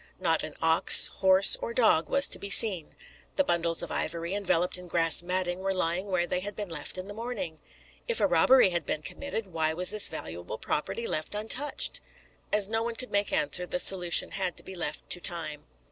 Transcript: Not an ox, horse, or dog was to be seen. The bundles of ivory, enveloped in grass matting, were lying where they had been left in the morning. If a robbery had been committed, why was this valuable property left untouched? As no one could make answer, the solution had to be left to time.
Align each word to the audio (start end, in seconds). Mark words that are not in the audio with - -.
Not 0.19 0.41
an 0.41 0.53
ox, 0.63 1.09
horse, 1.09 1.55
or 1.61 1.75
dog 1.75 2.09
was 2.09 2.27
to 2.29 2.39
be 2.39 2.49
seen. 2.49 2.95
The 3.35 3.43
bundles 3.43 3.83
of 3.83 3.91
ivory, 3.91 4.33
enveloped 4.33 4.79
in 4.79 4.87
grass 4.87 5.21
matting, 5.21 5.59
were 5.59 5.75
lying 5.75 6.07
where 6.07 6.25
they 6.25 6.39
had 6.39 6.55
been 6.55 6.69
left 6.69 6.97
in 6.97 7.07
the 7.07 7.13
morning. 7.13 7.59
If 8.07 8.19
a 8.19 8.25
robbery 8.25 8.71
had 8.71 8.83
been 8.83 9.03
committed, 9.03 9.53
why 9.53 9.75
was 9.75 9.91
this 9.91 10.07
valuable 10.07 10.57
property 10.57 11.05
left 11.05 11.35
untouched? 11.35 12.01
As 12.51 12.67
no 12.67 12.81
one 12.81 12.95
could 12.95 13.11
make 13.11 13.31
answer, 13.31 13.67
the 13.67 13.77
solution 13.77 14.31
had 14.31 14.57
to 14.57 14.63
be 14.63 14.73
left 14.73 15.07
to 15.11 15.19
time. 15.21 15.67